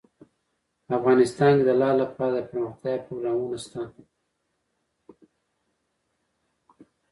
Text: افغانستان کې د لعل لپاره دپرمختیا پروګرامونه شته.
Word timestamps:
افغانستان 0.97 1.51
کې 1.57 1.63
د 1.65 1.71
لعل 1.81 1.97
لپاره 2.03 2.33
دپرمختیا 2.37 2.93
پروګرامونه 3.05 3.57
شته. 3.63 3.81